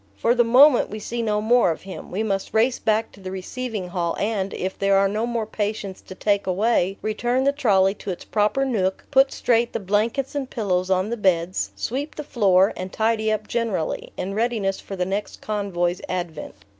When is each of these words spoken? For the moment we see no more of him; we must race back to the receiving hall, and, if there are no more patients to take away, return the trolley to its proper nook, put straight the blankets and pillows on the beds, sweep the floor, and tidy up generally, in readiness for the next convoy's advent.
For 0.17 0.33
the 0.33 0.43
moment 0.43 0.89
we 0.89 0.97
see 0.97 1.21
no 1.21 1.41
more 1.41 1.69
of 1.69 1.83
him; 1.83 2.09
we 2.09 2.23
must 2.23 2.55
race 2.55 2.79
back 2.79 3.11
to 3.11 3.19
the 3.19 3.29
receiving 3.29 3.89
hall, 3.89 4.17
and, 4.19 4.51
if 4.55 4.75
there 4.79 4.95
are 4.97 5.07
no 5.07 5.27
more 5.27 5.45
patients 5.45 6.01
to 6.01 6.15
take 6.15 6.47
away, 6.47 6.97
return 7.03 7.43
the 7.43 7.51
trolley 7.51 7.93
to 7.93 8.09
its 8.09 8.25
proper 8.25 8.65
nook, 8.65 9.05
put 9.11 9.31
straight 9.31 9.73
the 9.73 9.79
blankets 9.79 10.33
and 10.33 10.49
pillows 10.49 10.89
on 10.89 11.11
the 11.11 11.17
beds, 11.17 11.69
sweep 11.75 12.15
the 12.15 12.23
floor, 12.23 12.73
and 12.75 12.91
tidy 12.91 13.31
up 13.31 13.47
generally, 13.47 14.11
in 14.17 14.33
readiness 14.33 14.79
for 14.79 14.95
the 14.95 15.05
next 15.05 15.39
convoy's 15.39 16.01
advent. 16.09 16.55